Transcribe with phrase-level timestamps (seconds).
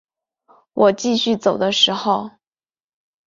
[0.73, 2.31] 我继续走的时候